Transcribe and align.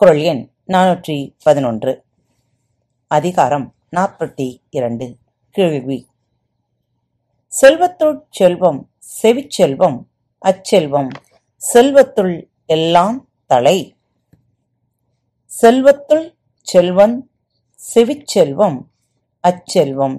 குரல் 0.00 0.20
எண் 0.22 0.42
நானூற்றி 0.66 1.14
பதினொன்று 1.42 1.92
அதிகாரம் 3.10 3.64
நாற்பத்தி 3.96 4.46
இரண்டு 4.70 5.06
கேள்வி 5.54 5.98
செல்வத்துள் 7.52 8.14
செல்வம் 8.30 8.78
செவிச்செல்வம் 9.14 9.98
அச்செல்வம் 10.42 11.10
செல்வத்துள் 11.62 12.36
எல்லாம் 12.66 13.18
தலை 13.50 13.78
செல்வத்துள் 15.50 16.26
செல்வன் 16.66 17.16
செவிச்செல்வம் 17.80 18.78
அச்செல்வம் 19.44 20.16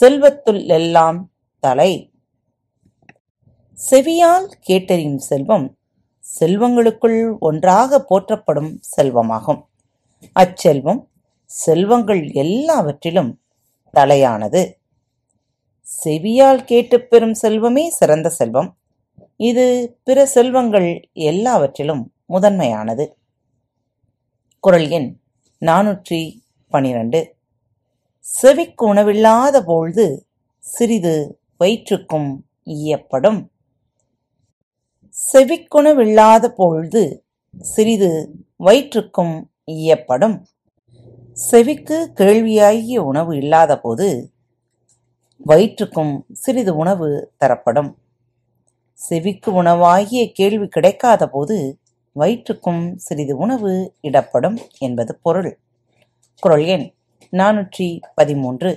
செல்வத்துள் 0.00 0.62
எல்லாம் 0.70 1.20
தலை 1.62 1.92
செவியால் 3.78 4.50
கேட்டறியும் 4.68 5.22
செல்வம் 5.24 5.68
செல்வங்களுக்குள் 6.26 7.18
ஒன்றாக 7.40 7.98
போற்றப்படும் 8.02 8.70
செல்வமாகும் 8.90 9.60
அச்செல்வம் 10.36 11.02
செல்வங்கள் 11.50 12.22
எல்லாவற்றிலும் 12.34 13.32
தலையானது 13.94 14.62
செவியால் 15.88 16.62
கேட்டு 16.64 16.96
பெறும் 17.02 17.36
செல்வமே 17.42 17.84
சிறந்த 17.90 18.28
செல்வம் 18.30 18.70
இது 19.40 19.66
பிற 20.04 20.18
செல்வங்கள் 20.26 20.88
எல்லாவற்றிலும் 21.22 22.02
முதன்மையானது 22.26 23.04
குரல் 24.64 24.88
எண் 24.90 25.10
நானூற்றி 25.62 26.20
பனிரெண்டு 26.72 27.20
செவிக்கு 28.26 28.84
உணவில்லாத 28.84 29.56
பொழுது 29.62 30.06
சிறிது 30.64 31.14
வயிற்றுக்கும் 31.56 32.30
ஈயப்படும் 32.74 33.40
செவிக்குணவில்லாத 35.18 36.44
பொழுது 36.52 37.02
சிறிது 37.54 38.10
வயிற்றுக்கும் 38.60 39.34
ஈயப்படும் 39.74 40.36
செவிக்கு 41.40 41.98
கேள்வியாகிய 42.14 42.98
உணவு 43.02 43.32
இல்லாதபோது 43.36 44.08
வயிற்றுக்கும் 45.46 46.14
சிறிது 46.34 46.72
உணவு 46.74 47.08
தரப்படும் 47.36 47.90
செவிக்கு 49.00 49.50
உணவாகிய 49.52 50.22
கேள்வி 50.32 50.66
கிடைக்காத 50.68 51.22
போது 51.28 51.56
வயிற்றுக்கும் 52.16 52.82
சிறிது 52.96 53.34
உணவு 53.36 53.72
இடப்படும் 54.00 54.58
என்பது 54.78 55.12
பொருள் 55.22 55.50
குரல் 56.42 56.66
எண் 56.66 56.86
நானூற்றி 57.32 57.88
பதிமூன்று 58.14 58.70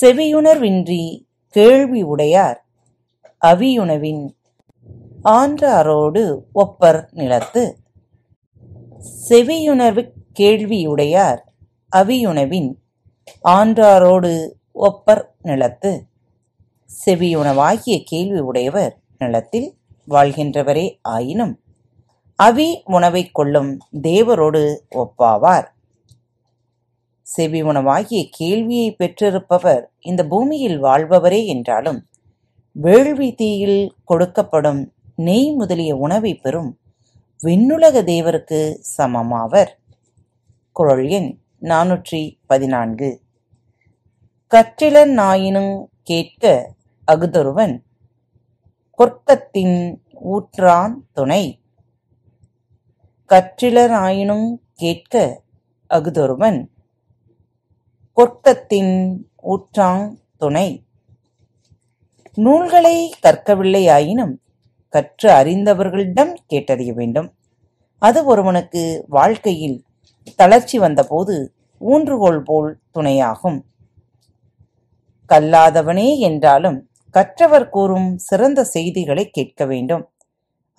செவியுணர்வின்றி 0.00 1.02
கேள்வி 1.54 2.02
உடையார் 2.04 2.58
அவியுணவின் 3.42 4.22
ஆன்றாரோடு 5.30 6.22
ஒப்பர் 6.54 7.00
நிலத்து 7.12 7.62
செவியுணர்வு 9.20 10.02
கேள்வியுடையார் 10.40 11.40
அவியுணவின் 11.92 12.70
ஆன்றாரோடு 13.50 14.32
ஒப்பர் 14.80 15.22
நிலத்து 15.42 15.92
செவியுணவாகிய 16.90 17.96
கேள்வி 18.04 18.40
உடையவர் 18.40 18.94
நிலத்தில் 19.20 19.68
வாழ்கின்றவரே 20.08 20.86
ஆயினும் 21.08 21.54
அவி 22.38 22.68
உணவை 22.88 23.22
கொள்ளும் 23.30 23.70
தேவரோடு 24.02 24.62
ஒப்பாவார் 24.94 25.68
செவி 27.26 27.60
உணவாகிய 27.62 28.22
கேள்வியை 28.30 28.88
பெற்றிருப்பவர் 28.92 29.84
இந்த 30.00 30.22
பூமியில் 30.24 30.78
வாழ்பவரே 30.80 31.40
என்றாலும் 31.46 32.00
வேள்வி 32.76 33.30
தீயில் 33.34 33.80
கொடுக்கப்படும் 34.04 34.82
நெய் 35.18 35.48
முதலிய 35.54 35.92
உணவை 35.96 36.32
பெறும் 36.34 36.70
விண்ணுலக 37.40 37.96
தேவருக்கு 38.02 38.60
சமமாவர் 38.92 39.72
குரல் 40.76 41.04
எண் 41.08 41.30
நானூற்றி 41.62 42.20
பதினான்கு 42.46 43.10
கற்றிலன் 44.52 45.12
நாயினும் 45.18 45.74
கேட்க 46.02 46.44
அகுதொருவன் 47.08 47.74
கொர்க்கத்தின் 48.98 49.76
ஊற்றான் 50.30 50.94
துணை 51.12 51.44
கற்றிலராயினும் 53.30 54.48
கேட்க 54.74 55.14
அகுதொருவன் 55.90 56.60
கொர்க்கத்தின் 58.16 58.94
ஊற்றாங் 59.44 60.06
துணை 60.36 60.68
நூல்களை 62.36 62.96
கற்கவில்லையாயினும் 63.22 64.34
கற்று 64.92 65.28
அறிந்தவர்களிடம் 65.40 66.32
கேட்டறிய 66.50 66.92
வேண்டும் 66.92 67.28
அது 68.02 68.20
ஒருவனுக்கு 68.24 68.82
வாழ்க்கையில் 69.08 69.76
தளர்ச்சி 70.38 70.76
வந்தபோது 70.78 71.34
ஊன்றுகோல் 71.80 72.42
போல் 72.42 72.70
துணையாகும் 72.92 73.60
கல்லாதவனே 75.30 76.08
என்றாலும் 76.20 76.78
கற்றவர் 77.14 77.68
கூறும் 77.68 78.10
சிறந்த 78.18 78.60
செய்திகளை 78.66 79.24
கேட்க 79.28 79.64
வேண்டும் 79.66 80.04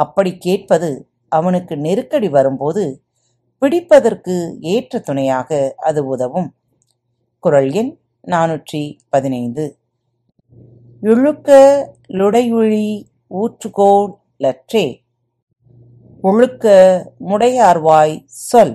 அப்படி 0.00 0.31
கேட்பது 0.37 0.89
அவனுக்கு 1.31 1.73
நெருக்கடி 1.77 2.29
வரும்போது 2.29 2.83
பிடிப்பதற்கு 3.61 4.35
ஏற்ற 4.67 4.99
துணையாக 4.99 5.49
அது 5.79 6.01
உதவும் 6.05 6.49
குரல் 7.43 7.71
எண் 7.73 7.91
நானூற்றி 8.27 8.81
பதினைந்து 9.09 9.65
இழுக்க 11.03 11.49
லுடையுழி 12.13 12.85
ஊற்றுகோளற்றே 13.33 14.17
லற்றே 14.43 14.85
ஒழுக்க 16.23 16.65
முடையார்வாய் 17.29 18.15
சொல் 18.41 18.75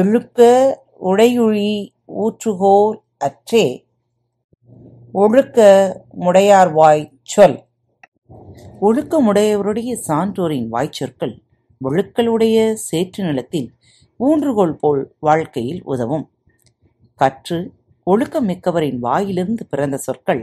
எழுக்க 0.00 0.40
உடையுழி 1.02 1.70
ஊற்றுகோல் 2.18 2.96
அற்றே 3.18 3.64
ஒழுக்க 5.14 5.58
முடையார்வாய் 6.18 7.04
சொல் 7.24 7.58
ஒழுக்கமுடையவருடைய 8.80 9.92
சான்றோரின் 10.06 10.68
வாய்ச்சொற்கள் 10.68 11.34
ஒழுக்களுடைய 11.80 12.56
சேற்று 12.80 13.22
நிலத்தில் 13.24 13.68
ஊன்றுகோல் 14.20 14.76
போல் 14.76 15.02
வாழ்க்கையில் 15.18 15.82
உதவும் 15.84 16.26
கற்று 17.20 17.58
ஒழுக்கமிக்கவரின் 18.06 18.98
வாயிலிருந்து 18.98 19.64
பிறந்த 19.66 19.96
சொற்கள் 19.96 20.42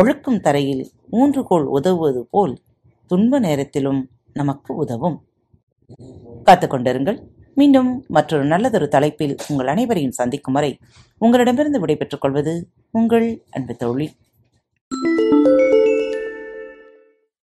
ஒழுக்கும் 0.00 0.40
தரையில் 0.40 0.84
ஊன்றுகோல் 1.12 1.66
உதவுவது 1.70 2.20
போல் 2.30 2.54
துன்ப 3.10 3.38
நேரத்திலும் 3.40 4.00
நமக்கு 4.32 4.72
உதவும் 4.74 5.16
காத்துக்கொண்டிருங்கள் 6.46 7.18
மீண்டும் 7.56 7.90
மற்றொரு 8.08 8.44
நல்லதொரு 8.44 8.86
தலைப்பில் 8.88 9.34
உங்கள் 9.48 9.66
அனைவரையும் 9.66 10.16
சந்திக்கும் 10.16 10.52
வரை 10.52 10.70
உங்களிடமிருந்து 11.20 11.80
விடைபெற்றுக் 11.80 12.20
கொள்வது 12.20 12.54
உங்கள் 12.90 13.26
அன்பு 13.50 13.74
தோழி 13.76 14.06